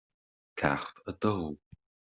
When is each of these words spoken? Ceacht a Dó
Ceacht 0.57 0.97
a 1.09 1.13
Dó 1.21 1.35